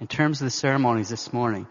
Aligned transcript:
In 0.00 0.06
terms 0.06 0.40
of 0.40 0.44
the 0.46 0.50
ceremonies 0.50 1.08
this 1.08 1.32
morning, 1.32 1.66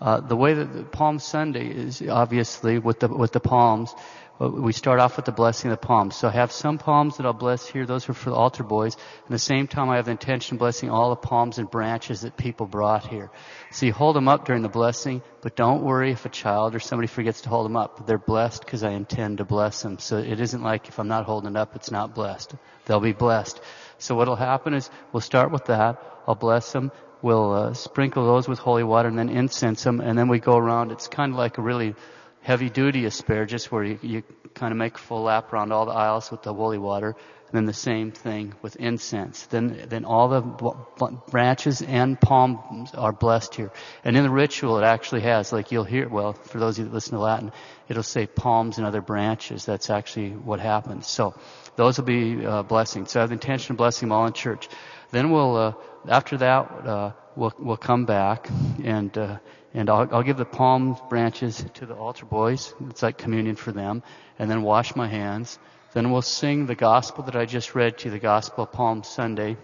uh, 0.00 0.20
the 0.20 0.36
way 0.36 0.54
that 0.54 0.92
Palm 0.92 1.18
Sunday 1.18 1.66
is 1.66 2.02
obviously 2.02 2.78
with 2.78 3.00
the 3.00 3.08
with 3.08 3.32
the 3.32 3.40
palms. 3.40 3.94
uh, 4.40 4.48
We 4.48 4.72
start 4.72 5.00
off 5.00 5.16
with 5.16 5.24
the 5.24 5.32
blessing 5.32 5.70
of 5.70 5.80
the 5.80 5.86
palms. 5.86 6.16
So 6.16 6.28
I 6.28 6.32
have 6.32 6.52
some 6.52 6.76
palms 6.76 7.16
that 7.16 7.26
I'll 7.26 7.32
bless 7.32 7.66
here. 7.66 7.86
Those 7.86 8.06
are 8.08 8.14
for 8.14 8.30
the 8.30 8.36
altar 8.36 8.64
boys. 8.64 8.96
At 9.24 9.30
the 9.30 9.38
same 9.38 9.66
time, 9.66 9.88
I 9.88 9.96
have 9.96 10.06
the 10.06 10.10
intention 10.10 10.56
of 10.56 10.58
blessing 10.58 10.90
all 10.90 11.10
the 11.10 11.16
palms 11.16 11.58
and 11.58 11.70
branches 11.70 12.20
that 12.22 12.36
people 12.36 12.66
brought 12.66 13.06
here. 13.06 13.30
So 13.70 13.86
you 13.86 13.94
hold 13.94 14.14
them 14.16 14.28
up 14.28 14.44
during 14.44 14.62
the 14.62 14.68
blessing, 14.68 15.22
but 15.40 15.56
don't 15.56 15.82
worry 15.82 16.10
if 16.12 16.26
a 16.26 16.30
child 16.30 16.74
or 16.74 16.80
somebody 16.80 17.08
forgets 17.08 17.42
to 17.42 17.48
hold 17.48 17.64
them 17.64 17.76
up. 17.76 18.06
They're 18.06 18.18
blessed 18.18 18.64
because 18.64 18.82
I 18.82 18.90
intend 18.90 19.38
to 19.38 19.44
bless 19.44 19.82
them. 19.82 19.98
So 19.98 20.18
it 20.18 20.40
isn't 20.40 20.62
like 20.62 20.88
if 20.88 20.98
I'm 20.98 21.08
not 21.08 21.24
holding 21.24 21.50
it 21.50 21.56
up, 21.56 21.76
it's 21.76 21.90
not 21.90 22.14
blessed. 22.14 22.54
They'll 22.84 23.00
be 23.00 23.12
blessed. 23.12 23.60
So 23.98 24.14
what'll 24.16 24.36
happen 24.36 24.74
is 24.74 24.90
we'll 25.12 25.20
start 25.20 25.50
with 25.50 25.66
that. 25.66 26.02
I'll 26.26 26.34
bless 26.34 26.72
them. 26.72 26.92
We'll 27.22 27.52
uh, 27.52 27.74
sprinkle 27.74 28.24
those 28.24 28.48
with 28.48 28.58
holy 28.58 28.84
water 28.84 29.08
and 29.08 29.18
then 29.18 29.28
incense 29.28 29.82
them, 29.84 30.00
and 30.00 30.18
then 30.18 30.28
we 30.28 30.38
go 30.38 30.56
around. 30.56 30.90
It's 30.92 31.08
kind 31.08 31.32
of 31.32 31.38
like 31.38 31.58
a 31.58 31.62
really 31.62 31.94
heavy 32.40 32.70
duty 32.70 33.04
Asperges 33.04 33.70
where 33.70 33.84
you, 33.84 33.98
you 34.02 34.22
kind 34.54 34.72
of 34.72 34.78
make 34.78 34.94
a 34.94 34.98
full 34.98 35.22
lap 35.22 35.52
around 35.52 35.72
all 35.72 35.86
the 35.86 35.92
aisles 35.92 36.30
with 36.30 36.42
the 36.42 36.54
holy 36.54 36.78
water, 36.78 37.08
and 37.08 37.52
then 37.52 37.66
the 37.66 37.72
same 37.72 38.10
thing 38.10 38.54
with 38.62 38.76
incense. 38.76 39.46
Then, 39.46 39.84
then 39.88 40.04
all 40.04 40.28
the 40.28 41.14
branches 41.30 41.82
and 41.82 42.18
palms 42.18 42.94
are 42.94 43.12
blessed 43.12 43.54
here. 43.54 43.72
And 44.04 44.16
in 44.16 44.22
the 44.22 44.30
ritual, 44.30 44.78
it 44.78 44.84
actually 44.84 45.22
has, 45.22 45.52
like 45.52 45.72
you'll 45.72 45.84
hear, 45.84 46.08
well, 46.08 46.32
for 46.32 46.58
those 46.58 46.78
of 46.78 46.84
you 46.84 46.88
that 46.90 46.94
listen 46.94 47.14
to 47.14 47.20
Latin, 47.20 47.52
it'll 47.88 48.02
say 48.02 48.26
palms 48.26 48.78
and 48.78 48.86
other 48.86 49.00
branches. 49.02 49.66
That's 49.66 49.90
actually 49.90 50.30
what 50.30 50.60
happens. 50.60 51.06
So, 51.06 51.34
those 51.76 51.96
will 51.96 52.04
be 52.04 52.44
uh, 52.44 52.62
blessings. 52.62 53.12
So 53.12 53.20
I 53.20 53.22
have 53.22 53.30
the 53.30 53.34
intention 53.34 53.72
of 53.72 53.78
blessing 53.78 54.08
them 54.08 54.12
all 54.12 54.26
in 54.26 54.32
church. 54.32 54.68
Then 55.10 55.30
we'll, 55.30 55.56
uh, 55.56 55.72
after 56.08 56.36
that, 56.38 56.86
uh, 56.86 57.12
we'll, 57.36 57.52
we'll 57.58 57.76
come 57.76 58.04
back 58.04 58.48
and, 58.82 59.16
uh, 59.16 59.38
and 59.74 59.90
I'll, 59.90 60.08
I'll 60.12 60.22
give 60.22 60.36
the 60.36 60.44
palm 60.44 60.96
branches 61.08 61.64
to 61.74 61.86
the 61.86 61.94
altar 61.94 62.26
boys. 62.26 62.74
It's 62.88 63.02
like 63.02 63.18
communion 63.18 63.56
for 63.56 63.72
them. 63.72 64.02
And 64.38 64.50
then 64.50 64.62
wash 64.62 64.96
my 64.96 65.08
hands. 65.08 65.58
Then 65.92 66.12
we'll 66.12 66.22
sing 66.22 66.66
the 66.66 66.74
gospel 66.74 67.24
that 67.24 67.36
I 67.36 67.46
just 67.46 67.74
read 67.74 67.98
to 67.98 68.06
you, 68.06 68.10
the 68.12 68.20
gospel 68.20 68.64
of 68.64 68.72
Palm 68.72 69.02
Sunday. 69.02 69.56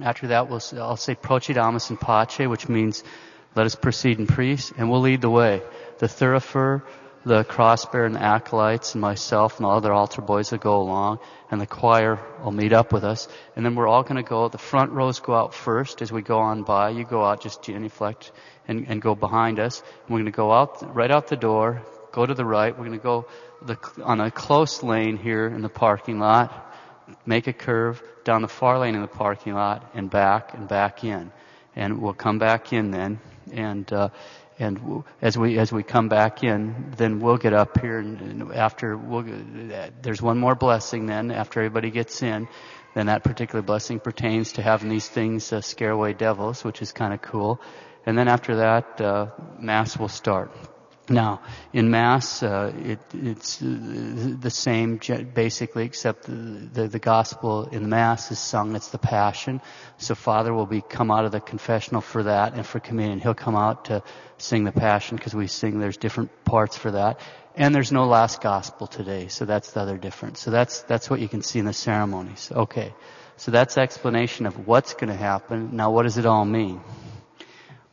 After 0.00 0.28
that, 0.28 0.48
we'll, 0.48 0.60
I'll 0.76 0.96
say 0.96 1.14
Procedamus 1.14 1.90
in 1.90 1.96
Pace, 1.96 2.46
which 2.48 2.68
means 2.68 3.04
let 3.54 3.66
us 3.66 3.74
proceed 3.74 4.18
in 4.18 4.26
peace, 4.26 4.72
and 4.76 4.90
we'll 4.90 5.00
lead 5.00 5.20
the 5.20 5.30
way. 5.30 5.62
The 5.98 6.06
thurifer, 6.06 6.82
the 7.28 7.44
crossbearer 7.44 8.06
and 8.06 8.16
the 8.16 8.22
acolytes 8.22 8.94
and 8.94 9.00
myself 9.00 9.58
and 9.58 9.64
the 9.64 9.68
other 9.68 9.92
altar 9.92 10.22
boys 10.22 10.50
will 10.50 10.58
go 10.58 10.80
along 10.80 11.20
and 11.50 11.60
the 11.60 11.66
choir 11.66 12.18
will 12.42 12.52
meet 12.52 12.72
up 12.72 12.92
with 12.92 13.04
us. 13.04 13.28
And 13.54 13.64
then 13.64 13.74
we're 13.74 13.86
all 13.86 14.02
going 14.02 14.16
to 14.16 14.28
go 14.28 14.48
the 14.48 14.58
front 14.58 14.92
rows 14.92 15.20
go 15.20 15.34
out 15.34 15.54
first 15.54 16.02
as 16.02 16.10
we 16.10 16.22
go 16.22 16.38
on 16.38 16.64
by. 16.64 16.90
You 16.90 17.04
go 17.04 17.24
out 17.24 17.42
just 17.42 17.62
genuflect 17.62 18.32
and, 18.66 18.86
and 18.88 19.00
go 19.00 19.14
behind 19.14 19.60
us. 19.60 19.80
And 19.80 20.10
we're 20.10 20.20
going 20.20 20.32
to 20.32 20.36
go 20.36 20.52
out 20.52 20.94
right 20.94 21.10
out 21.10 21.28
the 21.28 21.36
door 21.36 21.82
go 22.10 22.24
to 22.24 22.34
the 22.34 22.44
right. 22.44 22.72
We're 22.76 22.86
going 22.86 22.98
to 22.98 23.02
go 23.04 23.26
the, 23.62 23.76
on 24.02 24.20
a 24.20 24.30
close 24.30 24.82
lane 24.82 25.18
here 25.18 25.46
in 25.46 25.62
the 25.62 25.68
parking 25.68 26.18
lot 26.18 26.68
make 27.24 27.46
a 27.46 27.52
curve 27.52 28.02
down 28.24 28.42
the 28.42 28.48
far 28.48 28.78
lane 28.78 28.94
in 28.94 29.00
the 29.00 29.06
parking 29.06 29.54
lot 29.54 29.90
and 29.94 30.10
back 30.10 30.54
and 30.54 30.68
back 30.68 31.04
in. 31.04 31.32
And 31.76 32.00
we'll 32.00 32.14
come 32.14 32.38
back 32.38 32.72
in 32.72 32.90
then. 32.90 33.20
And 33.52 33.90
uh, 33.92 34.10
and 34.58 35.04
as 35.22 35.38
we 35.38 35.58
as 35.58 35.72
we 35.72 35.82
come 35.82 36.08
back 36.08 36.42
in, 36.42 36.92
then 36.96 37.20
we'll 37.20 37.36
get 37.36 37.52
up 37.52 37.80
here, 37.80 37.98
and, 37.98 38.20
and 38.20 38.52
after 38.52 38.96
we'll, 38.96 39.24
there's 40.02 40.20
one 40.20 40.38
more 40.38 40.54
blessing. 40.54 41.06
Then 41.06 41.30
after 41.30 41.60
everybody 41.60 41.90
gets 41.90 42.22
in, 42.22 42.48
then 42.94 43.06
that 43.06 43.22
particular 43.22 43.62
blessing 43.62 44.00
pertains 44.00 44.52
to 44.54 44.62
having 44.62 44.88
these 44.88 45.08
things 45.08 45.52
uh, 45.52 45.60
scare 45.60 45.92
away 45.92 46.12
devils, 46.12 46.64
which 46.64 46.82
is 46.82 46.92
kind 46.92 47.14
of 47.14 47.22
cool. 47.22 47.60
And 48.04 48.16
then 48.16 48.26
after 48.26 48.56
that, 48.56 49.00
uh, 49.00 49.26
mass 49.58 49.96
will 49.96 50.08
start. 50.08 50.50
Now, 51.10 51.40
in 51.72 51.90
Mass, 51.90 52.42
uh, 52.42 52.72
it, 52.76 52.98
it's 53.14 53.62
uh, 53.62 54.36
the 54.38 54.50
same 54.50 54.98
basically, 55.32 55.84
except 55.86 56.24
the, 56.24 56.32
the, 56.32 56.88
the 56.88 56.98
gospel 56.98 57.66
in 57.68 57.82
the 57.82 57.88
Mass 57.88 58.30
is 58.30 58.38
sung. 58.38 58.76
It's 58.76 58.88
the 58.88 58.98
Passion. 58.98 59.62
So 59.96 60.14
Father 60.14 60.52
will 60.52 60.66
be 60.66 60.82
come 60.82 61.10
out 61.10 61.24
of 61.24 61.32
the 61.32 61.40
confessional 61.40 62.02
for 62.02 62.24
that, 62.24 62.54
and 62.54 62.66
for 62.66 62.78
communion, 62.78 63.20
he'll 63.20 63.34
come 63.34 63.56
out 63.56 63.86
to 63.86 64.02
sing 64.36 64.64
the 64.64 64.72
Passion 64.72 65.16
because 65.16 65.34
we 65.34 65.46
sing. 65.46 65.78
There's 65.78 65.96
different 65.96 66.44
parts 66.44 66.76
for 66.76 66.90
that, 66.90 67.20
and 67.56 67.74
there's 67.74 67.90
no 67.90 68.06
last 68.06 68.42
gospel 68.42 68.86
today, 68.86 69.28
so 69.28 69.46
that's 69.46 69.72
the 69.72 69.80
other 69.80 69.96
difference. 69.96 70.40
So 70.40 70.50
that's 70.50 70.82
that's 70.82 71.08
what 71.08 71.20
you 71.20 71.28
can 71.28 71.42
see 71.42 71.58
in 71.58 71.64
the 71.64 71.72
ceremonies. 71.72 72.52
Okay, 72.54 72.94
so 73.38 73.50
that's 73.50 73.78
explanation 73.78 74.44
of 74.44 74.66
what's 74.66 74.92
going 74.92 75.08
to 75.08 75.16
happen. 75.18 75.74
Now, 75.74 75.90
what 75.90 76.02
does 76.02 76.18
it 76.18 76.26
all 76.26 76.44
mean? 76.44 76.82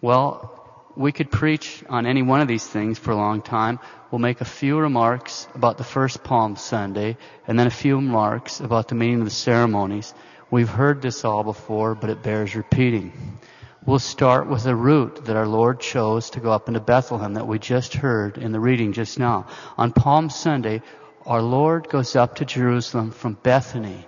Well, 0.01 0.54
we 0.95 1.11
could 1.11 1.29
preach 1.29 1.83
on 1.89 2.05
any 2.05 2.21
one 2.21 2.41
of 2.41 2.47
these 2.47 2.65
things 2.65 2.97
for 2.97 3.11
a 3.11 3.15
long 3.15 3.41
time. 3.41 3.79
We'll 4.11 4.19
make 4.19 4.41
a 4.41 4.45
few 4.45 4.79
remarks 4.79 5.47
about 5.53 5.77
the 5.77 5.83
first 5.83 6.23
Palm 6.23 6.55
Sunday 6.55 7.17
and 7.47 7.59
then 7.59 7.67
a 7.67 7.71
few 7.71 7.95
remarks 7.97 8.59
about 8.61 8.87
the 8.87 8.95
meaning 8.95 9.19
of 9.19 9.25
the 9.25 9.31
ceremonies. 9.31 10.13
We've 10.49 10.69
heard 10.69 11.01
this 11.01 11.25
all 11.25 11.43
before, 11.43 11.95
but 11.95 12.09
it 12.09 12.23
bears 12.23 12.55
repeating. 12.55 13.39
We'll 13.85 13.99
start 13.99 14.47
with 14.47 14.63
the 14.63 14.75
route 14.75 15.25
that 15.25 15.35
our 15.35 15.47
Lord 15.47 15.79
chose 15.79 16.29
to 16.31 16.39
go 16.39 16.51
up 16.51 16.67
into 16.67 16.79
Bethlehem 16.79 17.33
that 17.33 17.47
we 17.47 17.59
just 17.59 17.93
heard 17.93 18.37
in 18.37 18.51
the 18.51 18.59
reading 18.59 18.93
just 18.93 19.19
now. 19.19 19.47
On 19.77 19.91
Palm 19.91 20.29
Sunday, 20.29 20.81
our 21.25 21.41
Lord 21.41 21.89
goes 21.89 22.15
up 22.15 22.35
to 22.35 22.45
Jerusalem 22.45 23.11
from 23.11 23.37
Bethany. 23.43 24.05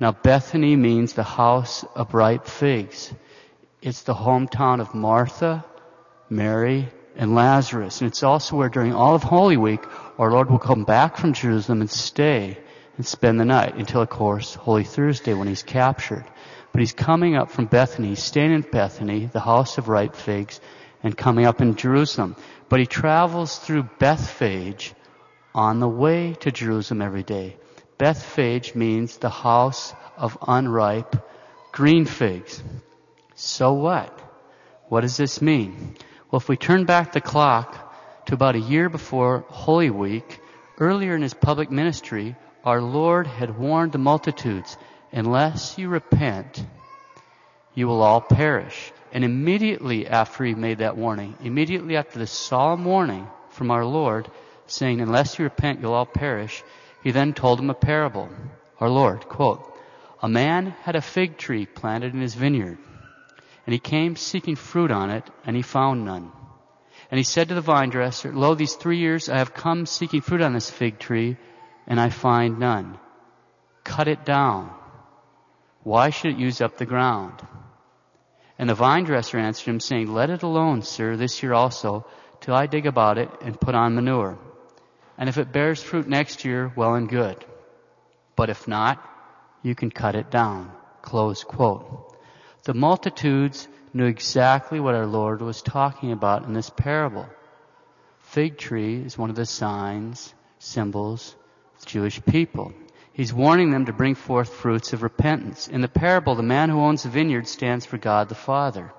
Now 0.00 0.12
Bethany 0.12 0.76
means 0.76 1.12
the 1.12 1.22
house 1.22 1.84
of 1.94 2.14
ripe 2.14 2.46
figs. 2.46 3.12
It's 3.82 4.02
the 4.02 4.14
hometown 4.14 4.80
of 4.80 4.94
Martha, 4.94 5.64
Mary, 6.30 6.88
and 7.16 7.34
Lazarus. 7.34 8.00
And 8.00 8.08
it's 8.08 8.22
also 8.22 8.56
where 8.56 8.68
during 8.68 8.94
all 8.94 9.14
of 9.14 9.22
Holy 9.22 9.56
Week, 9.56 9.80
our 10.18 10.30
Lord 10.30 10.50
will 10.50 10.58
come 10.58 10.84
back 10.84 11.16
from 11.16 11.32
Jerusalem 11.32 11.80
and 11.80 11.90
stay 11.90 12.56
and 12.96 13.04
spend 13.04 13.40
the 13.40 13.44
night 13.44 13.74
until, 13.74 14.02
of 14.02 14.08
course, 14.08 14.54
Holy 14.54 14.84
Thursday 14.84 15.34
when 15.34 15.48
he's 15.48 15.62
captured. 15.62 16.24
But 16.72 16.80
he's 16.80 16.92
coming 16.92 17.34
up 17.34 17.50
from 17.50 17.66
Bethany. 17.66 18.14
Staying 18.14 18.52
in 18.52 18.60
Bethany, 18.62 19.26
the 19.26 19.40
house 19.40 19.76
of 19.76 19.88
ripe 19.88 20.14
figs, 20.14 20.60
and 21.02 21.16
coming 21.16 21.46
up 21.46 21.60
in 21.60 21.74
Jerusalem. 21.74 22.36
But 22.68 22.80
he 22.80 22.86
travels 22.86 23.58
through 23.58 23.88
Bethphage 23.98 24.94
on 25.54 25.80
the 25.80 25.88
way 25.88 26.34
to 26.40 26.52
Jerusalem 26.52 27.02
every 27.02 27.24
day. 27.24 27.56
Bethphage 27.98 28.74
means 28.74 29.16
the 29.16 29.30
house 29.30 29.92
of 30.16 30.38
unripe 30.46 31.16
green 31.72 32.04
figs. 32.04 32.62
So 33.34 33.72
what? 33.72 34.16
What 34.88 35.00
does 35.02 35.16
this 35.16 35.42
mean? 35.42 35.96
Well, 36.30 36.38
if 36.38 36.48
we 36.48 36.56
turn 36.56 36.84
back 36.84 37.12
the 37.12 37.20
clock 37.20 37.92
to 38.26 38.34
about 38.34 38.54
a 38.54 38.60
year 38.60 38.88
before 38.88 39.44
Holy 39.48 39.90
Week, 39.90 40.40
earlier 40.78 41.16
in 41.16 41.22
his 41.22 41.34
public 41.34 41.72
ministry, 41.72 42.36
our 42.64 42.80
Lord 42.80 43.26
had 43.26 43.58
warned 43.58 43.90
the 43.90 43.98
multitudes, 43.98 44.76
unless 45.10 45.76
you 45.76 45.88
repent, 45.88 46.64
you 47.74 47.88
will 47.88 48.00
all 48.00 48.20
perish. 48.20 48.92
And 49.12 49.24
immediately 49.24 50.06
after 50.06 50.44
he 50.44 50.54
made 50.54 50.78
that 50.78 50.96
warning, 50.96 51.34
immediately 51.42 51.96
after 51.96 52.20
the 52.20 52.28
solemn 52.28 52.84
warning 52.84 53.26
from 53.48 53.72
our 53.72 53.84
Lord, 53.84 54.30
saying, 54.68 55.00
unless 55.00 55.36
you 55.36 55.44
repent, 55.44 55.80
you'll 55.80 55.94
all 55.94 56.06
perish, 56.06 56.62
he 57.02 57.10
then 57.10 57.34
told 57.34 57.58
them 57.58 57.70
a 57.70 57.74
parable. 57.74 58.28
Our 58.78 58.88
Lord, 58.88 59.28
quote, 59.28 59.66
a 60.22 60.28
man 60.28 60.66
had 60.82 60.94
a 60.94 61.00
fig 61.00 61.38
tree 61.38 61.66
planted 61.66 62.14
in 62.14 62.20
his 62.20 62.36
vineyard, 62.36 62.78
and 63.70 63.74
he 63.74 63.78
came 63.78 64.16
seeking 64.16 64.56
fruit 64.56 64.90
on 64.90 65.10
it, 65.10 65.22
and 65.46 65.54
he 65.54 65.62
found 65.62 66.04
none. 66.04 66.32
And 67.08 67.18
he 67.18 67.22
said 67.22 67.50
to 67.50 67.54
the 67.54 67.60
vine 67.60 67.90
dresser, 67.90 68.32
Lo, 68.32 68.56
these 68.56 68.74
three 68.74 68.98
years 68.98 69.28
I 69.28 69.38
have 69.38 69.54
come 69.54 69.86
seeking 69.86 70.22
fruit 70.22 70.40
on 70.42 70.54
this 70.54 70.68
fig 70.68 70.98
tree, 70.98 71.36
and 71.86 72.00
I 72.00 72.10
find 72.10 72.58
none. 72.58 72.98
Cut 73.84 74.08
it 74.08 74.24
down. 74.24 74.74
Why 75.84 76.10
should 76.10 76.32
it 76.32 76.38
use 76.40 76.60
up 76.60 76.78
the 76.78 76.84
ground? 76.84 77.46
And 78.58 78.68
the 78.68 78.74
vine 78.74 79.04
dresser 79.04 79.38
answered 79.38 79.70
him, 79.70 79.78
saying, 79.78 80.12
Let 80.12 80.30
it 80.30 80.42
alone, 80.42 80.82
sir, 80.82 81.14
this 81.14 81.40
year 81.40 81.54
also, 81.54 82.04
till 82.40 82.56
I 82.56 82.66
dig 82.66 82.86
about 82.86 83.18
it 83.18 83.30
and 83.40 83.60
put 83.60 83.76
on 83.76 83.94
manure. 83.94 84.36
And 85.16 85.28
if 85.28 85.38
it 85.38 85.52
bears 85.52 85.80
fruit 85.80 86.08
next 86.08 86.44
year, 86.44 86.72
well 86.74 86.96
and 86.96 87.08
good. 87.08 87.44
But 88.34 88.50
if 88.50 88.66
not, 88.66 88.98
you 89.62 89.76
can 89.76 89.92
cut 89.92 90.16
it 90.16 90.28
down. 90.28 90.72
Close 91.02 91.44
quote. 91.44 92.09
The 92.64 92.74
multitudes 92.74 93.68
knew 93.94 94.04
exactly 94.04 94.80
what 94.80 94.94
our 94.94 95.06
Lord 95.06 95.40
was 95.40 95.62
talking 95.62 96.12
about 96.12 96.44
in 96.44 96.52
this 96.52 96.68
parable. 96.68 97.26
Fig 98.18 98.58
tree 98.58 98.96
is 98.96 99.16
one 99.16 99.30
of 99.30 99.36
the 99.36 99.46
signs, 99.46 100.34
symbols 100.58 101.34
of 101.74 101.80
the 101.80 101.86
Jewish 101.86 102.22
people. 102.24 102.72
He's 103.12 103.32
warning 103.32 103.70
them 103.70 103.86
to 103.86 103.92
bring 103.94 104.14
forth 104.14 104.52
fruits 104.52 104.92
of 104.92 105.02
repentance. 105.02 105.68
In 105.68 105.80
the 105.80 105.88
parable, 105.88 106.34
the 106.34 106.42
man 106.42 106.68
who 106.68 106.80
owns 106.80 107.02
the 107.02 107.08
vineyard 107.08 107.48
stands 107.48 107.86
for 107.86 107.96
God 107.96 108.28
the 108.28 108.34
Father. 108.34 108.92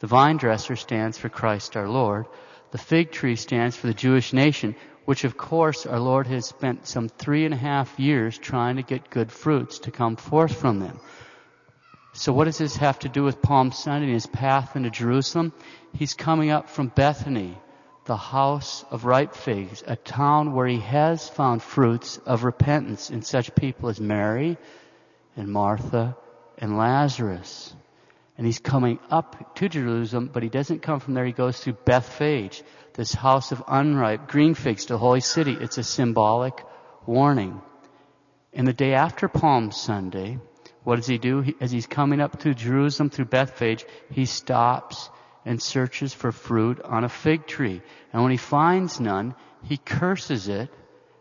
The 0.00 0.08
vine 0.08 0.36
dresser 0.36 0.74
stands 0.74 1.16
for 1.16 1.28
Christ 1.28 1.76
our 1.76 1.88
Lord. 1.88 2.26
The 2.72 2.78
fig 2.78 3.12
tree 3.12 3.36
stands 3.36 3.76
for 3.76 3.86
the 3.86 3.94
Jewish 3.94 4.32
nation, 4.32 4.74
which 5.04 5.22
of 5.22 5.36
course 5.36 5.86
our 5.86 6.00
Lord 6.00 6.26
has 6.26 6.46
spent 6.46 6.86
some 6.88 7.08
three 7.08 7.44
and 7.44 7.54
a 7.54 7.56
half 7.58 7.98
years 7.98 8.36
trying 8.38 8.76
to 8.76 8.82
get 8.82 9.08
good 9.08 9.30
fruits 9.30 9.78
to 9.80 9.92
come 9.92 10.16
forth 10.16 10.56
from 10.56 10.80
them. 10.80 11.00
So 12.14 12.32
what 12.32 12.44
does 12.44 12.58
this 12.58 12.76
have 12.76 12.98
to 13.00 13.08
do 13.08 13.24
with 13.24 13.40
Palm 13.40 13.72
Sunday 13.72 14.04
and 14.04 14.14
his 14.14 14.26
path 14.26 14.76
into 14.76 14.90
Jerusalem? 14.90 15.52
He's 15.94 16.12
coming 16.12 16.50
up 16.50 16.68
from 16.68 16.88
Bethany, 16.88 17.56
the 18.04 18.18
house 18.18 18.84
of 18.90 19.06
ripe 19.06 19.34
figs, 19.34 19.82
a 19.86 19.96
town 19.96 20.52
where 20.52 20.66
he 20.66 20.80
has 20.80 21.26
found 21.28 21.62
fruits 21.62 22.18
of 22.18 22.44
repentance 22.44 23.10
in 23.10 23.22
such 23.22 23.54
people 23.54 23.88
as 23.88 23.98
Mary 23.98 24.58
and 25.36 25.48
Martha 25.48 26.14
and 26.58 26.76
Lazarus. 26.76 27.74
And 28.36 28.46
he's 28.46 28.58
coming 28.58 28.98
up 29.10 29.54
to 29.56 29.68
Jerusalem, 29.70 30.28
but 30.30 30.42
he 30.42 30.50
doesn't 30.50 30.82
come 30.82 31.00
from 31.00 31.14
there. 31.14 31.24
He 31.24 31.32
goes 31.32 31.58
through 31.60 31.78
Bethphage, 31.84 32.62
this 32.92 33.14
house 33.14 33.52
of 33.52 33.62
unripe 33.66 34.28
green 34.28 34.52
figs 34.52 34.84
to 34.86 34.94
the 34.94 34.98
holy 34.98 35.20
city. 35.20 35.56
It's 35.58 35.78
a 35.78 35.82
symbolic 35.82 36.62
warning. 37.06 37.62
And 38.52 38.68
the 38.68 38.74
day 38.74 38.92
after 38.92 39.28
Palm 39.28 39.70
Sunday, 39.70 40.38
what 40.84 40.96
does 40.96 41.06
he 41.06 41.18
do? 41.18 41.40
He, 41.40 41.54
as 41.60 41.70
he's 41.70 41.86
coming 41.86 42.20
up 42.20 42.40
to 42.40 42.54
Jerusalem 42.54 43.10
through 43.10 43.26
Bethphage, 43.26 43.84
he 44.10 44.26
stops 44.26 45.10
and 45.44 45.60
searches 45.60 46.12
for 46.12 46.32
fruit 46.32 46.80
on 46.80 47.04
a 47.04 47.08
fig 47.08 47.46
tree. 47.46 47.82
And 48.12 48.22
when 48.22 48.30
he 48.30 48.36
finds 48.36 49.00
none, 49.00 49.34
he 49.62 49.76
curses 49.76 50.48
it 50.48 50.70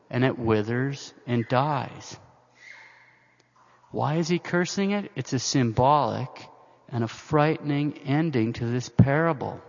and 0.10 0.24
it 0.24 0.38
withers 0.38 1.14
and 1.28 1.48
dies. 1.48 2.18
Why 3.92 4.16
is 4.16 4.28
he 4.28 4.40
cursing 4.40 4.92
it? 4.92 5.12
It's 5.16 5.34
a 5.34 5.40
symbolic 5.40 6.30
and 6.90 7.04
a 7.04 7.08
frightening 7.08 7.98
ending 8.00 8.54
to 8.54 8.66
this 8.66 8.90
parable. 8.90 9.62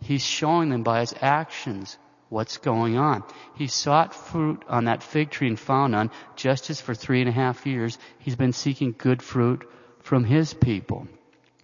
He's 0.00 0.24
showing 0.24 0.68
them 0.68 0.82
by 0.82 1.00
his 1.00 1.14
actions 1.20 1.96
what's 2.32 2.56
going 2.56 2.96
on. 2.96 3.22
He 3.56 3.66
sought 3.66 4.14
fruit 4.14 4.64
on 4.66 4.86
that 4.86 5.02
fig 5.02 5.30
tree 5.30 5.48
and 5.48 5.60
found 5.60 5.92
none, 5.92 6.10
just 6.34 6.70
as 6.70 6.80
for 6.80 6.94
three 6.94 7.20
and 7.20 7.28
a 7.28 7.32
half 7.32 7.66
years 7.66 7.98
he's 8.20 8.36
been 8.36 8.54
seeking 8.54 8.94
good 8.96 9.22
fruit 9.22 9.68
from 10.00 10.24
his 10.24 10.54
people. 10.54 11.06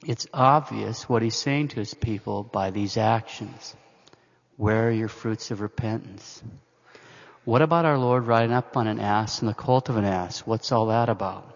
It's 0.06 0.28
obvious 0.32 1.08
what 1.08 1.22
he's 1.22 1.36
saying 1.36 1.68
to 1.68 1.76
his 1.76 1.94
people 1.94 2.42
by 2.44 2.70
these 2.70 2.96
actions. 2.96 3.74
Where 4.56 4.88
are 4.88 4.92
your 4.92 5.08
fruits 5.08 5.50
of 5.50 5.60
repentance? 5.60 6.42
What 7.44 7.62
about 7.62 7.86
our 7.86 7.98
Lord 7.98 8.26
riding 8.26 8.52
up 8.52 8.76
on 8.76 8.86
an 8.86 9.00
ass 9.00 9.40
and 9.40 9.48
the 9.48 9.54
colt 9.54 9.88
of 9.88 9.96
an 9.96 10.04
ass? 10.04 10.40
What's 10.40 10.70
all 10.70 10.86
that 10.86 11.08
about? 11.08 11.54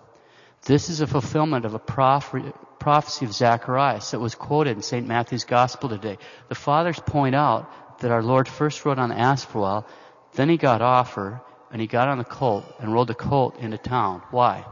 This 0.65 0.89
is 0.89 1.01
a 1.01 1.07
fulfillment 1.07 1.65
of 1.65 1.75
a 1.75 1.79
prophecy 1.79 3.25
of 3.27 3.33
Zacharias 3.33 4.13
that 4.13 4.21
was 4.21 4.35
quoted 4.35 4.77
in 4.77 4.83
St. 4.83 5.07
Matthew's 5.07 5.45
Gospel 5.45 5.89
today. 5.89 6.19
The 6.49 6.55
fathers 6.55 7.01
point 7.01 7.35
out 7.35 7.71
that 8.03 8.13
our 8.13 8.23
Lord 8.23 8.47
first 8.47 8.85
rode 8.85 8.99
on 8.99 9.09
the 9.09 9.19
ass 9.19 9.45
for 9.45 9.59
a 9.59 9.63
while, 9.63 9.87
then 10.35 10.49
he 10.49 10.57
got 10.57 10.83
off 10.83 11.15
her, 11.15 11.41
and 11.71 11.81
he 11.81 11.87
got 11.87 12.09
on 12.09 12.19
the 12.19 12.25
colt 12.25 12.65
and 12.79 12.93
rode 12.93 13.09
the 13.09 13.15
colt 13.15 13.59
into 13.59 13.79
town. 13.79 14.23
Why? 14.31 14.65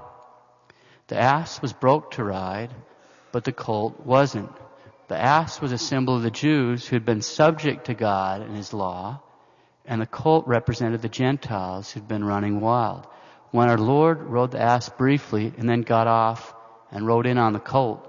The 1.09 1.19
ass 1.19 1.61
was 1.63 1.73
broke 1.73 2.13
to 2.13 2.25
ride, 2.25 2.71
but 3.33 3.45
the 3.45 3.53
colt 3.53 4.05
wasn't. 4.07 4.51
The 5.09 5.21
ass 5.21 5.61
was 5.61 5.73
a 5.73 5.79
symbol 5.79 6.15
of 6.17 6.23
the 6.23 6.31
Jews 6.31 6.87
who 6.87 6.95
had 6.95 7.05
been 7.05 7.23
subject 7.23 7.87
to 7.87 7.95
God 7.95 8.43
and 8.43 8.55
His 8.55 8.73
law, 8.73 9.21
and 9.87 10.01
the 10.01 10.07
colt 10.07 10.47
represented 10.47 11.03
the 11.03 11.09
Gentiles 11.09 11.91
who'd 11.91 12.07
been 12.07 12.25
running 12.25 12.61
wild. 12.61 13.07
When 13.51 13.69
our 13.69 13.79
Lord 13.79 14.23
rode 14.23 14.53
the 14.53 14.61
ass 14.61 14.89
briefly 14.89 15.53
and 15.59 15.69
then 15.69 15.83
got 15.83 16.07
off 16.07 16.55
and 16.93 17.07
rode 17.07 17.27
in 17.27 17.39
on 17.39 17.53
the 17.53 17.59
colt, 17.59 18.07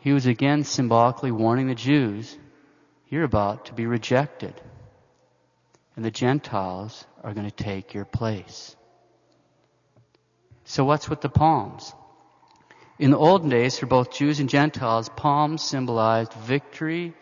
he 0.00 0.12
was 0.12 0.26
again 0.26 0.64
symbolically 0.64 1.30
warning 1.30 1.68
the 1.68 1.76
Jews 1.76 2.36
you're 3.12 3.24
about 3.24 3.66
to 3.66 3.74
be 3.74 3.84
rejected. 3.84 4.54
And 5.94 6.04
the 6.04 6.10
Gentiles 6.10 7.04
are 7.22 7.34
going 7.34 7.48
to 7.48 7.64
take 7.64 7.92
your 7.92 8.06
place. 8.06 8.74
So 10.64 10.86
what's 10.86 11.10
with 11.10 11.20
the 11.20 11.28
palms? 11.28 11.92
In 12.98 13.10
the 13.10 13.18
olden 13.18 13.50
days, 13.50 13.78
for 13.78 13.84
both 13.84 14.14
Jews 14.14 14.40
and 14.40 14.48
Gentiles, 14.48 15.10
palms 15.10 15.62
symbolized 15.62 16.32
victory 16.32 17.12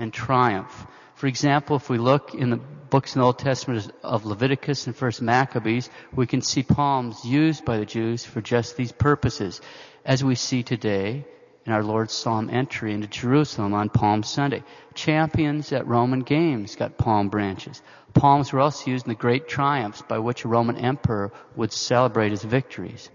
and 0.00 0.12
triumph. 0.12 0.84
For 1.14 1.28
example, 1.28 1.76
if 1.76 1.88
we 1.88 1.98
look 1.98 2.34
in 2.34 2.50
the 2.50 2.56
books 2.56 3.14
in 3.14 3.20
the 3.20 3.26
Old 3.26 3.38
Testament 3.38 3.88
of 4.02 4.26
Leviticus 4.26 4.88
and 4.88 4.96
First 4.96 5.22
Maccabees, 5.22 5.88
we 6.12 6.26
can 6.26 6.42
see 6.42 6.64
palms 6.64 7.24
used 7.24 7.64
by 7.64 7.78
the 7.78 7.86
Jews 7.86 8.24
for 8.24 8.40
just 8.40 8.76
these 8.76 8.90
purposes. 8.90 9.60
As 10.04 10.24
we 10.24 10.34
see 10.34 10.64
today, 10.64 11.24
in 11.66 11.72
our 11.72 11.82
Lord's 11.82 12.14
solemn 12.14 12.48
entry 12.48 12.94
into 12.94 13.08
Jerusalem 13.08 13.74
on 13.74 13.90
Palm 13.90 14.22
Sunday. 14.22 14.62
Champions 14.94 15.72
at 15.72 15.86
Roman 15.86 16.20
games 16.20 16.76
got 16.76 16.96
palm 16.96 17.28
branches. 17.28 17.82
Palms 18.14 18.52
were 18.52 18.60
also 18.60 18.90
used 18.90 19.06
in 19.06 19.10
the 19.10 19.16
great 19.16 19.48
triumphs 19.48 20.02
by 20.02 20.20
which 20.20 20.44
a 20.44 20.48
Roman 20.48 20.76
emperor 20.76 21.32
would 21.56 21.72
celebrate 21.72 22.30
his 22.30 22.44
victories. 22.44 23.10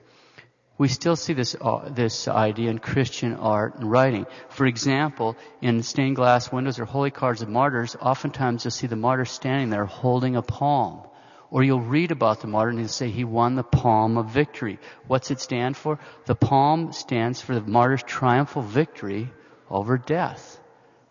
We 0.78 0.90
still 0.90 1.16
see 1.16 1.34
this, 1.34 1.56
uh, 1.62 1.90
this 1.90 2.28
idea 2.28 2.72
in 2.72 2.80
Christian 2.80 3.36
art 3.36 3.76
and 3.76 3.90
writing. 3.90 4.26
For 4.50 4.66
example, 4.66 5.38
in 5.62 5.84
stained 5.84 6.16
glass 6.16 6.52
windows 6.52 6.80
or 6.80 6.86
holy 6.86 7.12
cards 7.12 7.42
of 7.42 7.50
martyrs, 7.50 7.96
oftentimes 8.02 8.66
you'll 8.66 8.72
see 8.72 8.88
the 8.88 8.96
martyr 8.96 9.26
standing 9.26 9.70
there 9.70 9.86
holding 9.86 10.36
a 10.36 10.42
palm. 10.42 11.04
Or 11.52 11.64
you'll 11.64 11.82
read 11.82 12.12
about 12.12 12.40
the 12.40 12.48
martyr 12.48 12.72
and 12.72 12.90
say 12.90 13.10
he 13.10 13.26
won 13.26 13.56
the 13.56 13.64
palm 13.64 14.18
of 14.18 14.30
victory. 14.30 14.80
What's 15.06 15.32
it 15.32 15.42
stand 15.42 15.76
for? 15.76 16.00
The 16.26 16.34
palm 16.34 16.94
stands 16.94 17.42
for 17.42 17.54
the 17.54 17.62
martyr's 17.62 18.04
triumphal 18.04 18.62
victory 18.62 19.30
over 19.70 19.98
death. 19.98 20.60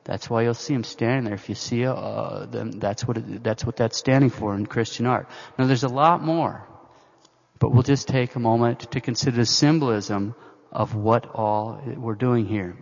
That's 0.05 0.31
why 0.31 0.43
you'll 0.43 0.55
see 0.55 0.73
him 0.73 0.83
standing 0.83 1.25
there. 1.25 1.35
If 1.35 1.51
you 1.51 1.55
see, 1.55 1.85
uh, 1.85 2.47
then 2.47 2.79
that's 2.79 3.07
what 3.07 3.19
it, 3.19 3.45
that's 3.45 3.67
what 3.67 3.77
that's 3.77 3.99
standing 3.99 4.31
for 4.31 4.55
in 4.55 4.65
Christian 4.65 5.07
art. 5.07 5.29
Now, 5.59 5.67
there's 5.67 5.85
a 5.85 5.89
lot 5.89 6.25
more, 6.25 6.67
but 7.59 7.71
we'll 7.71 7.83
just 7.83 8.09
take 8.09 8.35
a 8.35 8.41
moment 8.41 8.93
to 8.93 9.01
consider 9.01 9.37
the 9.37 9.47
symbolism 9.47 10.35
of 10.73 10.95
what 10.95 11.27
all 11.27 11.83
we're 11.99 12.15
doing 12.15 12.47
here. 12.47 12.77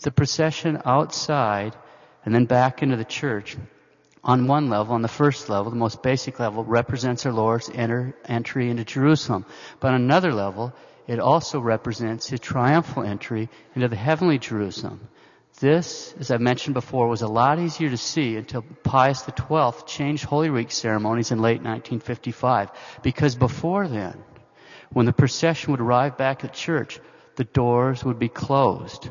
The 0.00 0.10
procession 0.10 0.82
outside 0.84 1.76
and 2.24 2.34
then 2.34 2.46
back 2.46 2.82
into 2.82 2.96
the 2.96 3.04
church 3.04 3.56
on 4.24 4.46
one 4.46 4.70
level, 4.70 4.94
on 4.94 5.02
the 5.02 5.08
first 5.08 5.48
level, 5.48 5.70
the 5.70 5.76
most 5.76 6.02
basic 6.02 6.40
level, 6.40 6.64
represents 6.64 7.26
our 7.26 7.32
Lord's 7.32 7.70
enter, 7.70 8.16
entry 8.24 8.70
into 8.70 8.84
Jerusalem. 8.84 9.44
But 9.80 9.88
on 9.88 10.00
another 10.00 10.32
level, 10.32 10.72
it 11.06 11.20
also 11.20 11.60
represents 11.60 12.26
his 12.26 12.40
triumphal 12.40 13.04
entry 13.04 13.50
into 13.74 13.88
the 13.88 13.96
heavenly 13.96 14.38
Jerusalem. 14.38 15.08
This, 15.60 16.14
as 16.18 16.30
I 16.30 16.38
mentioned 16.38 16.74
before, 16.74 17.06
was 17.06 17.22
a 17.22 17.28
lot 17.28 17.60
easier 17.60 17.90
to 17.90 17.96
see 17.96 18.36
until 18.36 18.62
Pius 18.82 19.24
XII 19.24 19.72
changed 19.86 20.24
Holy 20.24 20.50
Week 20.50 20.72
ceremonies 20.72 21.30
in 21.30 21.38
late 21.40 21.62
1955. 21.62 22.70
Because 23.02 23.36
before 23.36 23.86
then, 23.86 24.24
when 24.92 25.06
the 25.06 25.12
procession 25.12 25.70
would 25.72 25.80
arrive 25.80 26.16
back 26.16 26.44
at 26.44 26.54
church, 26.54 26.98
the 27.36 27.44
doors 27.44 28.04
would 28.04 28.18
be 28.18 28.28
closed. 28.28 29.08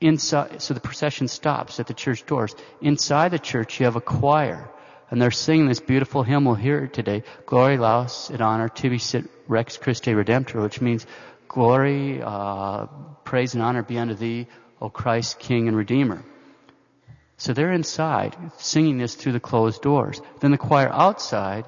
Inside, 0.00 0.62
so 0.62 0.74
the 0.74 0.80
procession 0.80 1.26
stops 1.26 1.80
at 1.80 1.88
the 1.88 1.94
church 1.94 2.24
doors. 2.24 2.54
Inside 2.80 3.32
the 3.32 3.38
church, 3.38 3.80
you 3.80 3.86
have 3.86 3.96
a 3.96 4.00
choir, 4.00 4.70
and 5.10 5.20
they're 5.20 5.32
singing 5.32 5.66
this 5.66 5.80
beautiful 5.80 6.22
hymn 6.22 6.44
we'll 6.44 6.54
hear 6.54 6.86
today, 6.86 7.24
Gloria 7.46 7.80
Laus 7.80 8.30
et 8.30 8.40
honor 8.40 8.68
tibi 8.68 8.98
sit 8.98 9.24
rex 9.48 9.76
Christe 9.76 10.04
Redemptor, 10.04 10.62
which 10.62 10.80
means 10.80 11.04
glory, 11.48 12.22
uh, 12.22 12.86
praise 13.24 13.54
and 13.54 13.62
honor 13.62 13.82
be 13.82 13.98
unto 13.98 14.14
thee, 14.14 14.46
O 14.80 14.88
Christ, 14.88 15.40
King 15.40 15.66
and 15.66 15.76
Redeemer. 15.76 16.22
So 17.36 17.52
they're 17.52 17.72
inside, 17.72 18.36
singing 18.58 18.98
this 18.98 19.16
through 19.16 19.32
the 19.32 19.40
closed 19.40 19.82
doors. 19.82 20.20
Then 20.40 20.52
the 20.52 20.58
choir 20.58 20.90
outside 20.92 21.64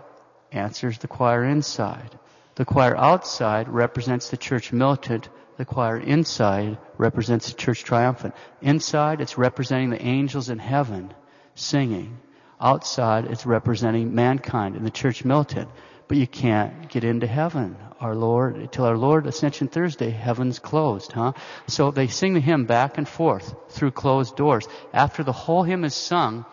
answers 0.53 0.99
the 0.99 1.09
choir 1.09 1.45
inside. 1.45 2.17
The 2.55 2.65
choir 2.65 2.97
outside 2.97 3.69
represents 3.69 4.31
the 4.31 4.37
church 4.37 4.73
militant 4.73 5.29
the 5.61 5.67
choir 5.67 5.99
inside 5.99 6.79
represents 6.97 7.51
the 7.51 7.55
church 7.55 7.85
triumphant. 7.85 8.35
Inside, 8.63 9.21
it's 9.21 9.37
representing 9.37 9.91
the 9.91 10.01
angels 10.01 10.49
in 10.49 10.59
heaven 10.59 11.13
singing. 11.55 12.19
Outside, 12.59 13.27
it's 13.27 13.45
representing 13.45 14.15
mankind 14.15 14.75
in 14.75 14.85
the 14.85 14.91
church 14.91 15.23
militant. 15.23 15.69
But 16.09 16.17
you 16.17 16.27
can't 16.27 16.89
get 16.89 17.05
into 17.05 17.27
heaven. 17.27 17.77
Our 18.01 18.15
Lord, 18.15 18.73
till 18.73 18.87
our 18.87 18.97
Lord 18.97 19.27
Ascension 19.27 19.69
Thursday, 19.69 20.09
heaven's 20.09 20.59
closed, 20.59 21.13
huh? 21.13 21.35
So 21.67 21.91
they 21.91 22.07
sing 22.07 22.33
the 22.33 22.41
hymn 22.41 22.65
back 22.65 22.97
and 22.97 23.07
forth 23.07 23.55
through 23.69 23.91
closed 23.91 24.37
doors. 24.37 24.67
After 24.95 25.23
the 25.23 25.33
whole 25.33 25.63
hymn 25.63 25.85
is 25.85 25.95
sung, 25.95 26.47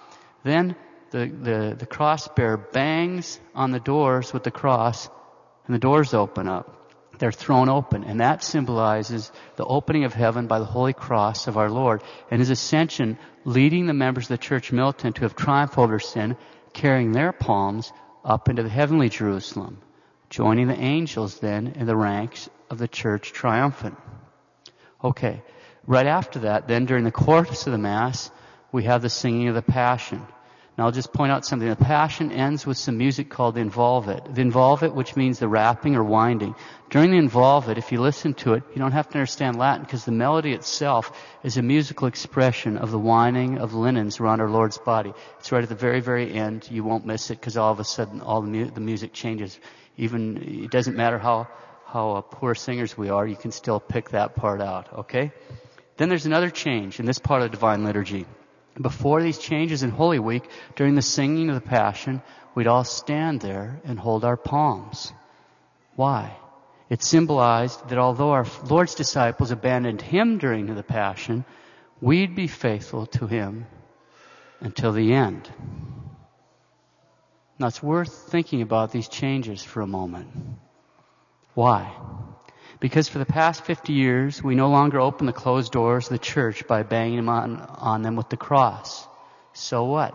then 0.44 0.76
the, 1.12 1.28
the, 1.28 1.76
the 1.80 1.86
cross 1.86 2.28
bearer 2.28 2.58
bangs 2.58 3.40
on 3.56 3.72
the 3.72 3.80
doors 3.80 4.34
with 4.34 4.44
the 4.44 4.52
cross 4.52 5.10
and 5.66 5.74
the 5.74 5.80
doors 5.80 6.14
open 6.14 6.50
up 6.50 6.77
they're 7.20 7.32
thrown 7.32 7.70
open. 7.70 8.04
And 8.04 8.20
that 8.20 8.44
symbolizes 8.44 9.32
the 9.56 9.66
opening 9.66 10.04
of 10.04 10.14
heaven 10.14 10.48
by 10.48 10.60
the 10.60 10.66
holy 10.66 10.94
cross 10.94 11.48
of 11.48 11.58
our 11.58 11.70
Lord 11.70 12.02
and 12.32 12.40
his 12.40 12.50
ascension 12.50 13.18
leading 13.46 13.86
the 13.86 13.94
members 13.94 14.26
of 14.26 14.30
the 14.30 14.38
church 14.38 14.72
militant 14.72 15.16
to 15.18 15.22
have 15.22 15.36
triumphed 15.36 15.78
over 15.78 16.00
sin, 16.00 16.38
carrying 16.74 17.12
their 17.12 17.32
palms 17.32 17.92
up 18.24 18.50
into 18.50 18.64
the 18.64 18.70
heavenly 18.70 19.10
Jerusalem, 19.10 19.80
joining 20.30 20.68
the 20.68 20.80
angels 20.80 21.40
then 21.40 21.68
in 21.68 21.86
the 21.86 21.96
ranks 21.96 22.50
of 22.70 22.78
the 22.78 22.88
church 22.88 23.32
triumphant. 23.32 23.98
Okay. 25.04 25.42
Right 25.86 26.06
after 26.06 26.40
that, 26.40 26.68
then 26.68 26.86
during 26.86 27.06
the 27.06 27.12
course 27.12 27.66
of 27.66 27.72
the 27.72 27.78
Mass, 27.78 28.30
we 28.74 28.84
have 28.84 29.02
the 29.02 29.10
singing 29.10 29.48
of 29.48 29.56
the 29.56 29.62
Passion. 29.62 30.26
And 30.78 30.86
I'll 30.86 30.92
just 30.92 31.12
point 31.12 31.32
out 31.32 31.44
something. 31.44 31.68
The 31.68 31.76
Passion 31.76 32.32
ends 32.32 32.64
with 32.64 32.78
some 32.78 33.00
music 33.00 33.30
called 33.30 33.56
the 33.56 33.62
It. 33.62 34.36
The 34.36 34.44
Involvit, 34.44 34.94
which 34.94 35.16
means 35.16 35.40
the 35.40 35.48
wrapping 35.48 35.96
or 35.96 36.04
winding. 36.04 36.54
During 36.92 37.10
the 37.10 37.18
Involvit, 37.18 37.80
if 37.80 37.92
you 37.92 38.00
listen 38.00 38.36
to 38.36 38.54
it, 38.54 38.64
you 38.76 38.80
don't 38.80 38.92
have 38.92 39.10
to 39.10 39.16
understand 39.16 39.58
Latin 39.58 39.86
because 39.86 40.06
the 40.06 40.12
melody 40.12 40.54
itself 40.54 41.12
is 41.44 41.58
a 41.58 41.64
musical 41.64 42.08
expression 42.08 42.78
of 42.78 42.92
the 42.92 43.00
winding 43.00 43.58
of 43.58 43.74
linens 43.74 44.20
around 44.20 44.40
our 44.40 44.52
Lord's 44.52 44.78
body. 44.78 45.14
It's 45.40 45.52
right 45.52 45.64
at 45.64 45.70
the 45.70 45.74
very, 45.74 46.00
very 46.00 46.32
end. 46.32 46.68
You 46.70 46.84
won't 46.84 47.08
miss 47.08 47.32
it 47.32 47.40
because 47.40 47.58
all 47.58 47.72
of 47.72 47.80
a 47.80 47.84
sudden 47.84 48.22
all 48.22 48.42
the, 48.42 48.48
mu- 48.48 48.70
the 48.70 48.80
music 48.80 49.14
changes. 49.14 49.60
Even, 49.98 50.64
it 50.64 50.70
doesn't 50.70 50.96
matter 50.96 51.18
how, 51.18 51.48
how 51.88 52.12
uh, 52.18 52.22
poor 52.22 52.54
singers 52.54 52.96
we 52.96 53.10
are, 53.10 53.26
you 53.26 53.36
can 53.36 53.52
still 53.52 53.80
pick 53.80 54.12
that 54.12 54.36
part 54.36 54.62
out, 54.62 54.94
okay? 55.00 55.32
Then 55.98 56.08
there's 56.08 56.28
another 56.28 56.52
change 56.52 57.00
in 57.00 57.08
this 57.08 57.18
part 57.18 57.42
of 57.42 57.50
the 57.50 57.58
Divine 57.58 57.84
Liturgy. 57.84 58.28
Before 58.80 59.22
these 59.22 59.40
changes 59.40 59.84
in 59.84 59.90
Holy 59.90 60.20
Week, 60.20 60.48
during 60.76 60.96
the 60.96 61.02
singing 61.02 61.50
of 61.50 61.56
the 61.56 61.70
Passion, 61.70 62.22
we'd 62.54 62.68
all 62.68 62.84
stand 62.84 63.42
there 63.42 63.82
and 63.84 64.00
hold 64.00 64.24
our 64.24 64.38
palms. 64.38 65.12
Why? 65.96 66.36
It 66.90 67.04
symbolized 67.04 67.90
that 67.90 67.98
although 67.98 68.32
our 68.32 68.46
Lord's 68.70 68.96
disciples 68.96 69.52
abandoned 69.52 70.02
Him 70.02 70.38
during 70.38 70.74
the 70.74 70.84
Passion, 70.84 71.44
we'd 72.02 72.36
be 72.36 72.48
faithful 72.48 73.08
to 73.08 73.28
Him 73.28 73.66
until 74.60 74.92
the 74.92 75.14
end. 75.14 75.50
Now 77.60 77.68
it's 77.68 77.82
worth 77.82 78.14
thinking 78.30 78.62
about 78.62 78.92
these 78.92 79.08
changes 79.08 79.64
for 79.64 79.82
a 79.82 79.88
moment. 79.88 80.28
Why? 81.56 81.92
Because 82.80 83.10
for 83.10 83.18
the 83.20 83.26
past 83.26 83.66
50 83.66 83.94
years, 83.94 84.44
we 84.44 84.56
no 84.56 84.70
longer 84.70 85.00
open 85.00 85.26
the 85.26 85.34
closed 85.34 85.72
doors 85.72 86.06
of 86.06 86.12
the 86.12 86.20
church 86.20 86.68
by 86.68 86.84
banging 86.84 87.28
on, 87.28 87.58
on 87.60 88.02
them 88.04 88.16
with 88.16 88.30
the 88.30 88.38
cross. 88.38 89.08
So 89.54 89.86
what? 89.86 90.14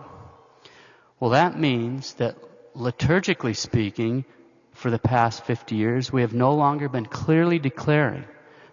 Well, 1.19 1.31
that 1.31 1.59
means 1.59 2.15
that 2.15 2.37
liturgically 2.75 3.57
speaking, 3.57 4.25
for 4.75 4.91
the 4.91 4.99
past 4.99 5.45
50 5.45 5.77
years, 5.77 6.13
we 6.13 6.23
have 6.23 6.33
no 6.33 6.55
longer 6.55 6.89
been 6.89 7.07
clearly 7.07 7.59
declaring 7.59 8.25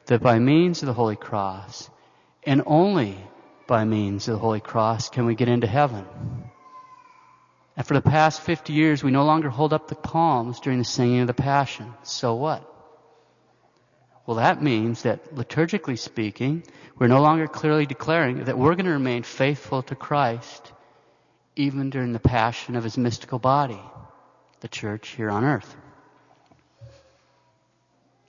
that 0.06 0.22
by 0.22 0.40
means 0.40 0.82
of 0.82 0.88
the 0.88 0.94
Holy 0.94 1.16
Cross, 1.16 1.90
and 2.44 2.64
only 2.66 3.18
by 3.68 3.86
means 3.86 4.28
of 4.28 4.34
the 4.34 4.40
Holy 4.40 4.62
Cross, 4.62 5.10
can 5.10 5.26
we 5.26 5.36
get 5.36 5.50
into 5.50 5.68
heaven. 5.68 6.06
And 7.78 7.86
for 7.86 7.94
the 7.94 8.02
past 8.02 8.42
50 8.42 8.74
years, 8.74 9.04
we 9.04 9.12
no 9.12 9.26
longer 9.26 9.50
hold 9.50 9.74
up 9.74 9.88
the 9.88 9.96
palms 9.96 10.60
during 10.60 10.80
the 10.80 10.86
singing 10.86 11.22
of 11.22 11.28
the 11.28 11.34
Passion. 11.34 11.94
So 12.04 12.36
what? 12.36 12.66
Well, 14.30 14.38
that 14.38 14.62
means 14.62 15.02
that 15.02 15.34
liturgically 15.34 15.98
speaking, 15.98 16.62
we're 17.00 17.08
no 17.08 17.20
longer 17.20 17.48
clearly 17.48 17.88
declaring 17.88 18.44
that 18.44 18.60
we're 18.60 18.76
going 18.76 18.86
to 18.86 18.92
remain 18.92 19.24
faithful 19.24 19.82
to 19.82 19.96
Christ 19.96 20.72
even 21.56 21.90
during 21.90 22.14
the 22.14 22.20
passion 22.20 22.76
of 22.76 22.84
his 22.84 22.96
mystical 22.96 23.40
body, 23.40 23.82
the 24.60 24.68
church 24.68 25.08
here 25.18 25.32
on 25.32 25.44
earth. 25.44 25.76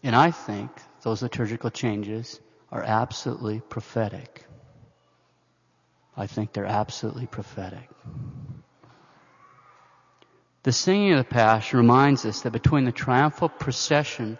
And 0.03 0.17
I 0.17 0.31
think 0.31 0.71
those 1.03 1.21
liturgical 1.21 1.69
changes 1.69 2.41
are 2.73 2.83
absolutely 2.83 3.61
prophetic. 3.61 4.47
I 6.17 6.27
think 6.27 6.55
they're 6.55 6.65
absolutely 6.65 7.27
prophetic. 7.27 7.91
The 10.63 10.73
singing 10.73 11.13
of 11.13 11.19
the 11.19 11.25
Passion 11.25 11.79
reminds 11.79 12.25
us 12.25 12.41
that 12.41 12.53
between 12.53 12.87
the 12.87 12.93
triumphal 12.93 13.51
procession 13.51 14.39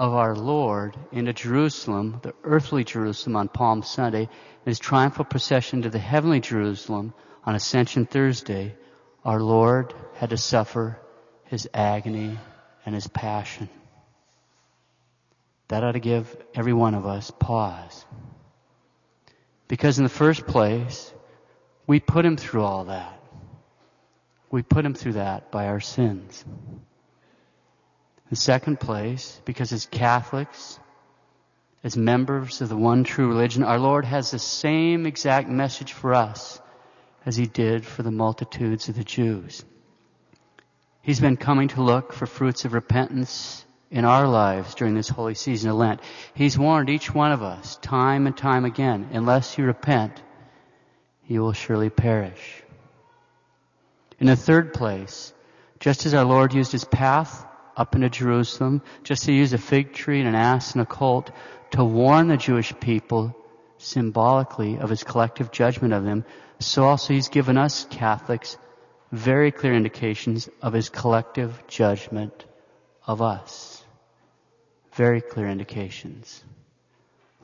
of 0.00 0.14
our 0.14 0.34
Lord 0.34 0.96
into 1.12 1.34
Jerusalem, 1.34 2.20
the 2.22 2.34
earthly 2.42 2.84
Jerusalem 2.84 3.36
on 3.36 3.48
Palm 3.48 3.82
Sunday, 3.82 4.22
and 4.22 4.64
his 4.64 4.78
triumphal 4.78 5.26
procession 5.26 5.82
to 5.82 5.90
the 5.90 5.98
heavenly 5.98 6.40
Jerusalem 6.40 7.12
on 7.44 7.54
Ascension 7.54 8.06
Thursday, 8.06 8.74
our 9.26 9.42
Lord 9.42 9.92
had 10.14 10.30
to 10.30 10.38
suffer 10.38 10.98
his 11.44 11.68
agony 11.74 12.38
and 12.86 12.94
his 12.94 13.08
passion. 13.08 13.68
That 15.68 15.84
ought 15.84 15.92
to 15.92 16.00
give 16.00 16.34
every 16.54 16.72
one 16.72 16.94
of 16.94 17.04
us 17.04 17.30
pause. 17.38 18.06
Because 19.68 19.98
in 19.98 20.04
the 20.04 20.08
first 20.08 20.46
place, 20.46 21.12
we 21.86 22.00
put 22.00 22.24
him 22.24 22.38
through 22.38 22.64
all 22.64 22.84
that. 22.84 23.20
We 24.50 24.62
put 24.62 24.86
him 24.86 24.94
through 24.94 25.12
that 25.12 25.50
by 25.50 25.66
our 25.66 25.80
sins. 25.80 26.42
In 28.30 28.36
second 28.36 28.78
place, 28.78 29.40
because 29.44 29.72
as 29.72 29.86
Catholics, 29.86 30.78
as 31.82 31.96
members 31.96 32.60
of 32.60 32.68
the 32.68 32.76
one 32.76 33.02
true 33.02 33.28
religion, 33.28 33.64
our 33.64 33.78
Lord 33.78 34.04
has 34.04 34.30
the 34.30 34.38
same 34.38 35.04
exact 35.04 35.48
message 35.48 35.92
for 35.92 36.14
us 36.14 36.60
as 37.26 37.36
he 37.36 37.46
did 37.46 37.84
for 37.84 38.04
the 38.04 38.12
multitudes 38.12 38.88
of 38.88 38.94
the 38.94 39.02
Jews. 39.02 39.64
He's 41.02 41.18
been 41.18 41.36
coming 41.36 41.68
to 41.68 41.82
look 41.82 42.12
for 42.12 42.26
fruits 42.26 42.64
of 42.64 42.72
repentance 42.72 43.64
in 43.90 44.04
our 44.04 44.28
lives 44.28 44.76
during 44.76 44.94
this 44.94 45.08
holy 45.08 45.34
season 45.34 45.70
of 45.70 45.76
Lent. 45.76 46.00
He's 46.32 46.56
warned 46.56 46.88
each 46.88 47.12
one 47.12 47.32
of 47.32 47.42
us 47.42 47.78
time 47.82 48.28
and 48.28 48.36
time 48.36 48.64
again, 48.64 49.08
unless 49.12 49.58
you 49.58 49.64
repent, 49.64 50.22
you 51.26 51.40
will 51.40 51.52
surely 51.52 51.90
perish. 51.90 52.62
In 54.20 54.28
the 54.28 54.36
third 54.36 54.72
place, 54.72 55.32
just 55.80 56.06
as 56.06 56.14
our 56.14 56.24
Lord 56.24 56.54
used 56.54 56.70
his 56.70 56.84
path 56.84 57.46
up 57.76 57.94
into 57.94 58.10
Jerusalem 58.10 58.82
just 59.04 59.24
to 59.24 59.32
use 59.32 59.52
a 59.52 59.58
fig 59.58 59.92
tree 59.92 60.20
and 60.20 60.28
an 60.28 60.34
ass 60.34 60.72
and 60.72 60.82
a 60.82 60.86
colt 60.86 61.30
to 61.72 61.84
warn 61.84 62.28
the 62.28 62.36
Jewish 62.36 62.72
people 62.80 63.36
symbolically 63.78 64.78
of 64.78 64.90
his 64.90 65.04
collective 65.04 65.50
judgment 65.50 65.94
of 65.94 66.04
them. 66.04 66.24
So 66.58 66.84
also 66.84 67.14
he's 67.14 67.28
given 67.28 67.56
us 67.56 67.86
Catholics 67.90 68.58
very 69.12 69.50
clear 69.50 69.74
indications 69.74 70.48
of 70.62 70.72
his 70.72 70.88
collective 70.88 71.66
judgment 71.66 72.44
of 73.06 73.22
us. 73.22 73.82
Very 74.92 75.20
clear 75.20 75.48
indications. 75.48 76.44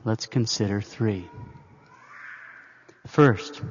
Let's 0.05 0.27
consider 0.27 0.79
three. 0.81 1.27
First, 3.07 3.61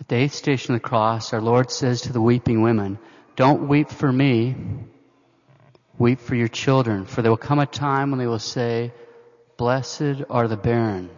at 0.00 0.08
the 0.08 0.16
eighth 0.16 0.34
station 0.34 0.74
of 0.74 0.82
the 0.82 0.88
cross, 0.88 1.32
our 1.32 1.40
Lord 1.40 1.70
says 1.70 2.02
to 2.02 2.12
the 2.12 2.20
weeping 2.20 2.62
women, 2.62 2.98
don't 3.40 3.68
weep 3.68 3.88
for 3.88 4.12
me. 4.12 4.54
Weep 5.96 6.20
for 6.20 6.34
your 6.34 6.46
children, 6.46 7.06
for 7.06 7.22
there 7.22 7.32
will 7.32 7.38
come 7.38 7.58
a 7.58 7.64
time 7.64 8.10
when 8.10 8.18
they 8.18 8.26
will 8.26 8.38
say, 8.38 8.92
Blessed 9.56 10.24
are 10.28 10.46
the 10.46 10.58
barren, 10.58 11.08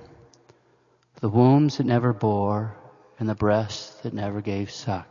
the 1.21 1.29
wombs 1.29 1.79
that 1.79 1.87
never 1.87 2.13
bore, 2.13 2.77
and 3.19 3.29
the 3.29 3.35
breasts 3.35 3.97
that 4.03 4.15
never 4.15 4.41
gave 4.41 4.71
suck. 4.71 5.09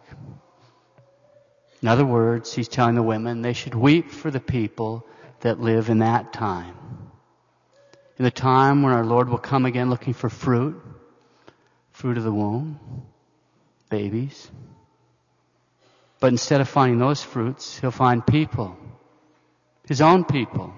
In 1.82 1.90
other 1.90 2.06
words, 2.06 2.54
he's 2.54 2.70
telling 2.70 2.96
the 2.96 3.04
women 3.04 3.42
they 3.42 3.52
should 3.52 3.76
weep 3.76 4.10
for 4.10 4.32
the 4.32 4.40
people 4.40 5.06
that 5.42 5.60
live 5.60 5.90
in 5.90 6.00
that 6.00 6.32
time. 6.32 6.78
In 8.20 8.24
the 8.24 8.32
time 8.32 8.84
when 8.84 8.94
our 8.94 9.06
Lord 9.06 9.28
will 9.28 9.38
come 9.38 9.66
again 9.66 9.90
looking 9.90 10.14
for 10.14 10.30
fruit, 10.30 10.82
fruit 11.92 12.18
of 12.18 12.24
the 12.24 12.32
womb, 12.32 12.80
babies, 13.90 14.50
but 16.22 16.32
instead 16.32 16.62
of 16.62 16.70
finding 16.70 17.00
those 17.00 17.22
fruits, 17.24 17.80
he'll 17.80 17.90
find 17.90 18.26
people, 18.26 18.78
his 19.88 20.02
own 20.02 20.24
people, 20.24 20.72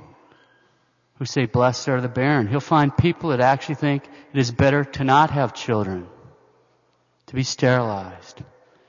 who 1.19 1.25
say, 1.25 1.45
blessed 1.45 1.89
are 1.89 2.01
the 2.01 2.07
barren. 2.07 2.47
He'll 2.47 2.62
find 2.62 2.95
people 2.95 3.29
that 3.29 3.41
actually 3.41 3.75
think 3.75 4.05
it 4.33 4.39
is 4.39 4.51
better 4.51 4.85
to 4.85 5.03
not 5.03 5.31
have 5.31 5.53
children, 5.53 6.07
to 7.27 7.35
be 7.35 7.43
sterilized, 7.43 8.41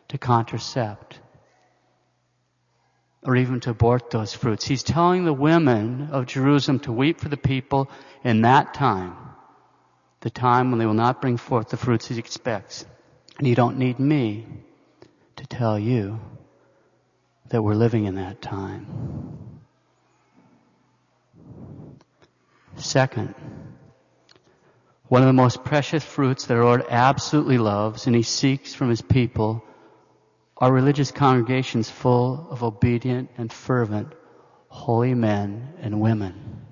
to 0.09 0.19
contracept, 0.19 1.19
or 3.25 3.35
even 3.35 3.59
to 3.61 3.71
abort 3.71 4.11
those 4.11 4.33
fruits. 4.33 4.65
He's 4.65 4.85
telling 4.85 5.25
the 5.25 5.35
women 5.35 6.11
of 6.13 6.27
Jerusalem 6.27 6.79
to 6.81 6.93
weep 6.93 7.19
for 7.19 7.29
the 7.29 7.37
people 7.37 7.91
in 8.23 8.43
that 8.43 8.75
time, 8.75 9.17
the 10.21 10.31
time 10.31 10.71
when 10.71 10.79
they 10.79 10.87
will 10.87 10.95
not 10.95 11.21
bring 11.21 11.37
forth 11.37 11.69
the 11.71 11.77
fruits 11.77 12.07
he 12.07 12.19
expects. 12.19 12.87
And 13.39 13.49
you 13.49 13.57
don't 13.57 13.79
need 13.79 13.99
me 13.99 14.47
to 15.37 15.47
tell 15.47 15.77
you 15.79 16.21
that 17.55 17.63
we're 17.63 17.77
living 17.77 18.07
in 18.07 18.17
that 18.17 18.43
time. 18.43 18.85
Second, 22.75 23.33
one 25.07 25.23
of 25.23 25.29
the 25.29 25.33
most 25.33 25.63
precious 25.63 26.03
fruits 26.03 26.47
that 26.47 26.57
our 26.57 26.65
Lord 26.65 26.85
absolutely 26.91 27.59
loves 27.59 28.09
and 28.09 28.17
He 28.17 28.23
seeks 28.23 28.75
from 28.75 28.91
His 28.91 29.03
people 29.03 29.65
are 30.57 30.73
religious 30.73 31.13
congregations 31.13 31.89
full 31.89 32.49
of 32.51 32.65
obedient 32.65 33.31
and 33.39 33.53
fervent 33.53 34.13
holy 34.67 35.15
men 35.15 35.75
and 35.81 36.01
women 36.01 36.67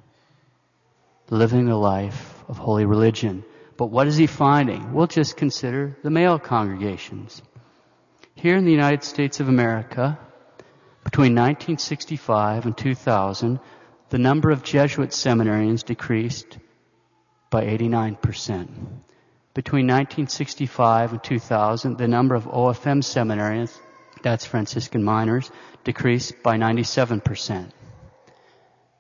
living 1.30 1.66
the 1.66 1.76
life 1.76 2.42
of 2.48 2.58
holy 2.58 2.86
religion. 2.86 3.44
But 3.76 3.92
what 3.92 4.08
is 4.08 4.16
He 4.16 4.26
finding? 4.26 4.92
We'll 4.92 5.06
just 5.06 5.36
consider 5.36 5.96
the 6.02 6.10
male 6.10 6.40
congregations. 6.40 7.40
Here 8.34 8.56
in 8.56 8.64
the 8.64 8.72
United 8.72 9.04
States 9.04 9.38
of 9.38 9.48
America, 9.48 10.18
between 11.12 11.34
1965 11.34 12.64
and 12.64 12.74
2000, 12.74 13.60
the 14.08 14.16
number 14.16 14.50
of 14.50 14.62
Jesuit 14.62 15.10
seminarians 15.10 15.84
decreased 15.84 16.56
by 17.50 17.66
89%. 17.66 18.16
Between 19.52 19.86
1965 19.88 21.12
and 21.12 21.22
2000, 21.22 21.98
the 21.98 22.08
number 22.08 22.34
of 22.34 22.44
OFM 22.44 23.02
seminarians, 23.02 23.78
that's 24.22 24.46
Franciscan 24.46 25.04
minors, 25.04 25.50
decreased 25.84 26.42
by 26.42 26.56
97%. 26.56 27.20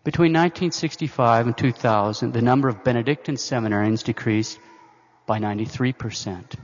Between 0.04 0.34
1965 0.34 1.46
and 1.46 1.56
2000, 1.56 2.32
the 2.32 2.42
number 2.42 2.68
of 2.68 2.84
Benedictine 2.84 3.36
seminarians 3.36 4.04
decreased 4.04 4.58
by 5.24 5.38
93%. 5.38 6.56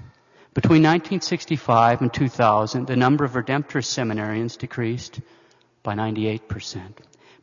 Between 0.52 0.82
1965 0.82 2.02
and 2.02 2.12
2000, 2.12 2.86
the 2.86 2.96
number 2.96 3.24
of 3.24 3.32
Redemptorist 3.32 3.88
seminarians 3.96 4.58
decreased 4.58 5.20
by 5.88 5.94
98%. 5.94 6.42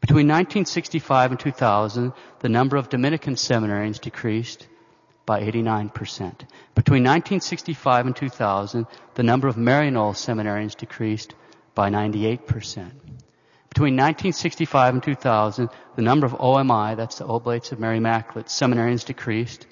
Between 0.01 0.27
1965 0.27 1.31
and 1.31 1.39
2000, 1.39 2.13
the 2.41 2.49
number 2.49 2.77
of 2.77 2.89
Dominican 2.89 3.33
seminarians 3.33 3.99
decreased 3.99 4.67
by 5.25 5.41
89%. 5.41 5.91
Between 6.75 7.03
1965 7.03 8.05
and 8.05 8.15
2000, 8.15 8.85
the 9.15 9.23
number 9.23 9.47
of 9.47 9.55
Maryknoll 9.55 10.13
seminarians 10.13 10.77
decreased 10.77 11.33
by 11.73 11.89
98%. 11.89 12.37
Between 13.69 13.95
1965 13.95 14.93
and 14.93 15.01
2000, 15.01 15.69
the 15.95 16.03
number 16.03 16.27
of 16.27 16.35
OMI, 16.39 16.93
that's 16.95 17.17
the 17.17 17.25
Oblates 17.25 17.71
of 17.71 17.79
Mary 17.79 17.97
Immaculate, 17.97 18.45
seminarians 18.45 19.03
decreased 19.03 19.65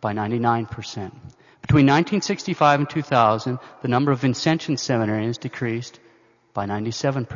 by 0.00 0.12
99%. 0.12 0.68
Between 1.62 1.86
1965 1.86 2.78
and 2.78 2.88
2000, 2.88 3.58
the 3.82 3.88
number 3.88 4.12
of 4.12 4.20
Vincentian 4.20 4.76
seminarians 4.76 5.40
decreased 5.40 5.98
by 6.54 6.66
97%. 6.66 7.26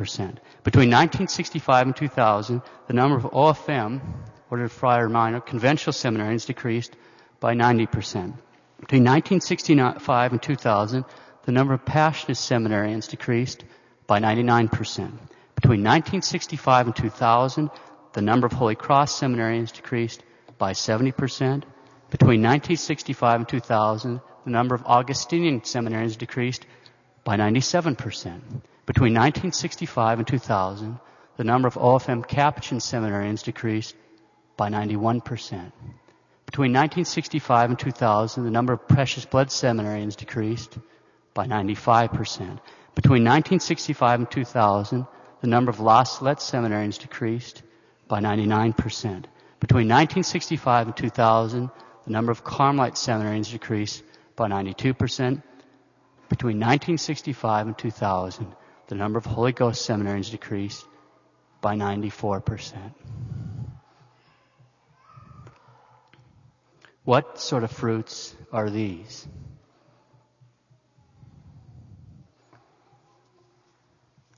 Between 0.63 0.89
1965 0.89 1.87
and 1.87 1.95
2000, 1.95 2.61
the 2.87 2.93
number 2.93 3.17
of 3.17 3.23
OFM, 3.23 4.01
Ordered 4.49 4.71
Friar 4.71 5.09
Minor, 5.09 5.41
Conventual 5.41 5.93
seminarians 5.93 6.47
decreased 6.47 6.95
by 7.39 7.53
90%. 7.53 8.33
Between 8.79 9.03
1965 9.03 10.31
and 10.31 10.41
2000, 10.41 11.05
the 11.43 11.51
number 11.51 11.73
of 11.73 11.85
Passionist 11.85 12.47
seminarians 12.47 13.09
decreased 13.09 13.65
by 14.07 14.19
99%. 14.19 14.69
Between 15.55 15.83
1965 15.83 16.87
and 16.87 16.95
2000, 16.95 17.69
the 18.13 18.21
number 18.21 18.47
of 18.47 18.53
Holy 18.53 18.75
Cross 18.75 19.19
seminarians 19.19 19.73
decreased 19.73 20.23
by 20.57 20.71
70%. 20.71 21.63
Between 22.09 22.41
1965 22.41 23.41
and 23.41 23.47
2000, 23.47 24.21
the 24.45 24.49
number 24.49 24.73
of 24.73 24.83
Augustinian 24.85 25.61
seminarians 25.61 26.17
decreased 26.17 26.65
by 27.23 27.35
97%. 27.35 28.61
Between 28.89 29.13
1965 29.13 30.17
and 30.17 30.27
2000, 30.27 30.99
the 31.37 31.43
number 31.43 31.67
of 31.67 31.75
OFM 31.75 32.27
Capuchin 32.27 32.79
seminarians 32.79 33.43
decreased 33.43 33.95
by 34.57 34.71
91%. 34.71 35.21
Between 36.47 36.73
1965 36.73 37.69
and 37.69 37.77
2000, 37.77 38.43
the 38.45 38.49
number 38.49 38.73
of 38.73 38.87
precious 38.87 39.25
blood 39.25 39.49
seminarians 39.49 40.15
decreased 40.15 40.79
by 41.35 41.45
95%. 41.45 42.57
Between 42.95 43.23
1965 43.23 44.21
and 44.21 44.31
2000, 44.31 45.05
the 45.41 45.47
number 45.47 45.69
of 45.69 45.79
La 45.79 46.01
Salette 46.01 46.39
seminarians 46.39 46.97
decreased 46.97 47.61
by 48.07 48.19
99%. 48.19 48.73
Between 49.59 49.87
1965 49.87 50.87
and 50.87 50.97
2000, 50.97 51.69
the 52.05 52.11
number 52.11 52.31
of 52.31 52.43
Carmelite 52.43 52.95
seminarians 52.95 53.51
decreased 53.51 54.01
by 54.35 54.49
92%. 54.49 55.43
Between 56.27 56.57
1965 56.57 57.67
and 57.67 57.77
2000, 57.77 58.55
the 58.89 58.95
number 58.95 59.19
of 59.19 59.25
Holy 59.25 59.51
Ghost 59.51 59.87
seminarians 59.87 60.31
decreased 60.31 60.83
by 61.61 61.75
94%. 61.75 62.91
What 67.03 67.39
sort 67.39 67.63
of 67.63 67.71
fruits 67.71 68.35
are 68.51 68.69
these? 68.69 69.27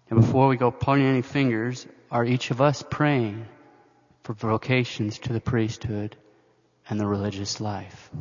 And 0.09 0.19
before 0.19 0.49
we 0.49 0.57
go 0.57 0.69
pointing 0.69 1.07
any 1.07 1.21
fingers, 1.21 1.87
are 2.11 2.25
each 2.25 2.51
of 2.51 2.59
us 2.59 2.83
praying 2.89 3.45
for 4.23 4.33
vocations 4.33 5.17
to 5.19 5.31
the 5.31 5.39
priesthood 5.39 6.17
and 6.89 6.99
the 6.99 7.07
religious 7.07 7.61
life? 7.61 8.11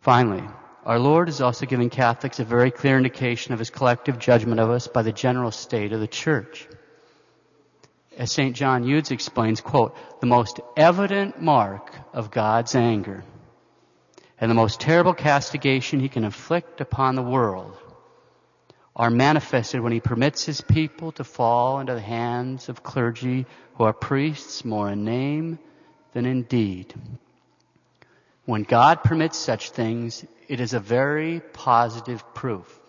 Finally, 0.00 0.44
our 0.84 0.98
Lord 0.98 1.28
is 1.28 1.40
also 1.40 1.66
giving 1.66 1.90
Catholics 1.90 2.40
a 2.40 2.44
very 2.44 2.70
clear 2.70 2.96
indication 2.96 3.52
of 3.52 3.58
his 3.58 3.70
collective 3.70 4.18
judgment 4.18 4.60
of 4.60 4.70
us 4.70 4.86
by 4.86 5.02
the 5.02 5.12
general 5.12 5.50
state 5.50 5.92
of 5.92 6.00
the 6.00 6.06
church. 6.06 6.66
As 8.16 8.32
St. 8.32 8.56
John 8.56 8.84
Eudes 8.84 9.10
explains, 9.10 9.60
quote, 9.60 9.96
the 10.20 10.26
most 10.26 10.60
evident 10.76 11.40
mark 11.40 11.94
of 12.12 12.30
God's 12.30 12.74
anger 12.74 13.24
and 14.40 14.50
the 14.50 14.54
most 14.54 14.80
terrible 14.80 15.14
castigation 15.14 16.00
he 16.00 16.08
can 16.08 16.24
inflict 16.24 16.80
upon 16.80 17.14
the 17.14 17.22
world 17.22 17.76
are 18.96 19.10
manifested 19.10 19.80
when 19.80 19.92
he 19.92 20.00
permits 20.00 20.44
his 20.44 20.60
people 20.60 21.12
to 21.12 21.24
fall 21.24 21.80
into 21.80 21.94
the 21.94 22.00
hands 22.00 22.68
of 22.68 22.82
clergy 22.82 23.46
who 23.74 23.84
are 23.84 23.92
priests 23.92 24.64
more 24.64 24.90
in 24.90 25.04
name 25.04 25.58
than 26.12 26.26
in 26.26 26.42
deed. 26.42 26.92
When 28.44 28.62
God 28.62 29.04
permits 29.04 29.36
such 29.36 29.70
things, 29.70 30.24
it 30.48 30.60
is 30.60 30.72
a 30.72 30.80
very 30.80 31.40
positive 31.40 32.34
proof. 32.34 32.80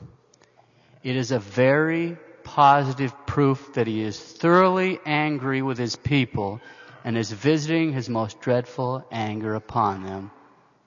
It 1.03 1.15
is 1.15 1.31
a 1.31 1.39
very 1.39 2.17
positive 2.43 3.13
proof 3.25 3.73
that 3.73 3.87
he 3.87 4.01
is 4.01 4.19
thoroughly 4.19 4.99
angry 5.05 5.61
with 5.61 5.77
his 5.77 5.95
people 5.95 6.61
and 7.03 7.17
is 7.17 7.31
visiting 7.31 7.93
his 7.93 8.09
most 8.09 8.41
dreadful 8.41 9.05
anger 9.11 9.55
upon 9.55 10.03
them. 10.03 10.31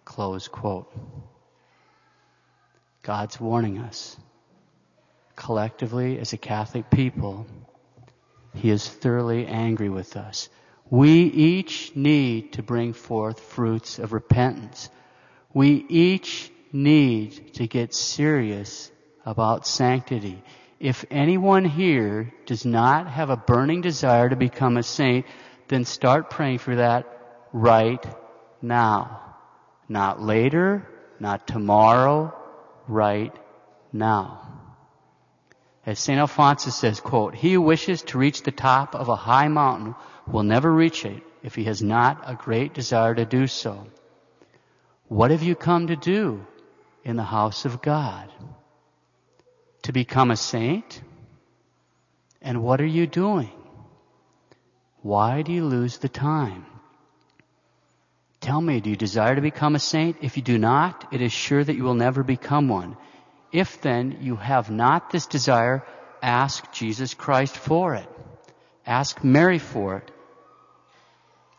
Close 0.05 0.48
quote. 0.48 0.92
God's 3.03 3.40
warning 3.40 3.79
us. 3.79 4.16
Collectively, 5.37 6.18
as 6.18 6.33
a 6.33 6.38
Catholic 6.38 6.90
people, 6.90 7.46
he 8.55 8.70
is 8.70 8.88
thoroughly 8.88 9.46
angry 9.46 9.88
with 9.88 10.16
us. 10.16 10.48
We 10.90 11.22
each 11.22 11.96
need 11.96 12.54
to 12.54 12.62
bring 12.62 12.92
forth 12.92 13.40
fruits 13.40 13.98
of 13.98 14.12
repentance. 14.12 14.90
We 15.52 15.84
each 15.88 16.50
need 16.72 17.54
to 17.54 17.66
get 17.66 17.94
serious 17.94 18.90
about 19.24 19.66
sanctity. 19.66 20.42
If 20.78 21.04
anyone 21.10 21.64
here 21.64 22.34
does 22.46 22.64
not 22.66 23.06
have 23.08 23.30
a 23.30 23.36
burning 23.36 23.80
desire 23.80 24.28
to 24.28 24.36
become 24.36 24.76
a 24.76 24.82
saint, 24.82 25.26
then 25.68 25.84
start 25.84 26.30
praying 26.30 26.58
for 26.58 26.76
that 26.76 27.06
right 27.52 28.04
now. 28.60 29.36
Not 29.88 30.20
later, 30.20 30.86
not 31.18 31.46
tomorrow, 31.46 32.34
right 32.86 33.34
now. 33.92 34.63
As 35.86 35.98
St. 35.98 36.18
Alphonsus 36.18 36.74
says, 36.74 37.00
quote, 37.00 37.34
He 37.34 37.52
who 37.52 37.60
wishes 37.60 38.02
to 38.02 38.18
reach 38.18 38.42
the 38.42 38.50
top 38.50 38.94
of 38.94 39.08
a 39.08 39.16
high 39.16 39.48
mountain 39.48 39.94
will 40.26 40.42
never 40.42 40.72
reach 40.72 41.04
it 41.04 41.22
if 41.42 41.54
he 41.54 41.64
has 41.64 41.82
not 41.82 42.22
a 42.26 42.34
great 42.34 42.72
desire 42.72 43.14
to 43.14 43.26
do 43.26 43.46
so. 43.46 43.86
What 45.08 45.30
have 45.30 45.42
you 45.42 45.54
come 45.54 45.88
to 45.88 45.96
do 45.96 46.46
in 47.04 47.16
the 47.16 47.22
house 47.22 47.66
of 47.66 47.82
God? 47.82 48.32
To 49.82 49.92
become 49.92 50.30
a 50.30 50.36
saint? 50.36 51.02
And 52.40 52.62
what 52.62 52.80
are 52.80 52.86
you 52.86 53.06
doing? 53.06 53.52
Why 55.02 55.42
do 55.42 55.52
you 55.52 55.66
lose 55.66 55.98
the 55.98 56.08
time? 56.08 56.64
Tell 58.40 58.60
me, 58.60 58.80
do 58.80 58.88
you 58.88 58.96
desire 58.96 59.34
to 59.34 59.42
become 59.42 59.74
a 59.74 59.78
saint? 59.78 60.16
If 60.22 60.38
you 60.38 60.42
do 60.42 60.56
not, 60.58 61.12
it 61.12 61.20
is 61.20 61.32
sure 61.32 61.62
that 61.62 61.76
you 61.76 61.82
will 61.82 61.94
never 61.94 62.22
become 62.22 62.68
one. 62.68 62.96
If 63.54 63.80
then 63.80 64.18
you 64.20 64.34
have 64.34 64.68
not 64.68 65.10
this 65.10 65.28
desire, 65.28 65.84
ask 66.20 66.72
Jesus 66.72 67.14
Christ 67.14 67.56
for 67.56 67.94
it. 67.94 68.08
Ask 68.84 69.22
Mary 69.22 69.60
for 69.60 69.98
it. 69.98 70.10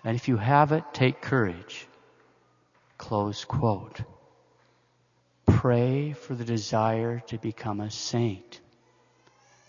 And 0.03 0.17
if 0.17 0.27
you 0.27 0.35
have 0.35 0.73
it, 0.73 0.83
take 0.91 1.21
courage. 1.21 1.87
Close 2.97 3.45
quote. 3.45 4.01
Pray 5.45 6.11
for 6.11 6.35
the 6.35 6.43
desire 6.43 7.23
to 7.27 7.37
become 7.37 7.79
a 7.79 7.89
saint. 7.89 8.59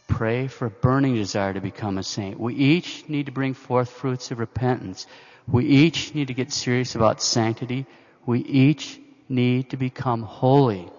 Pray 0.09 0.49
for 0.49 0.67
a 0.67 0.71
burning 0.71 1.15
desire 1.15 1.55
to 1.55 1.61
become 1.61 1.97
a 1.97 2.03
saint. 2.03 2.41
We 2.41 2.57
each 2.57 3.09
need 3.09 3.27
to 3.27 3.33
bring 3.33 3.55
forth 3.55 3.89
fruits 3.89 4.33
of 4.33 4.41
repentance. 4.41 5.07
We 5.47 5.65
each 5.67 6.13
need 6.13 6.27
to 6.27 6.35
get 6.35 6.53
serious 6.53 6.97
about 6.97 7.23
sanctity. 7.23 7.87
We 8.27 8.41
each 8.41 8.99
need 9.29 9.71
to 9.71 9.77
become 9.77 10.23
holy. 10.23 10.91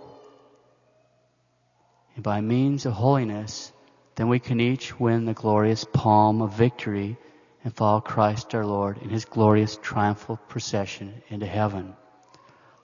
And 2.18 2.24
by 2.24 2.42
means 2.42 2.88
of 2.88 2.94
holiness, 2.94 3.72
then 4.16 4.28
we 4.28 4.40
can 4.40 4.60
each 4.60 5.00
win 5.00 5.26
the 5.26 5.36
glorious 5.36 5.84
palm 5.84 6.42
of 6.42 6.52
victory 6.52 7.16
and 7.64 7.72
follow 7.72 8.02
Christ 8.02 8.56
our 8.56 8.66
Lord 8.66 8.98
in 9.04 9.12
his 9.12 9.26
glorious 9.26 9.78
triumphal 9.84 10.38
procession 10.48 11.22
into 11.30 11.46
heaven. 11.46 11.96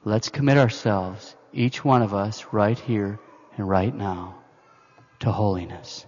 Let's 0.03 0.29
commit 0.29 0.59
ourselves, 0.59 1.35
each 1.51 1.83
one 1.83 2.03
of 2.03 2.13
us, 2.13 2.45
right 2.51 2.77
here 2.77 3.19
and 3.57 3.67
right 3.67 3.95
now, 3.95 4.35
to 5.21 5.31
holiness. 5.31 6.05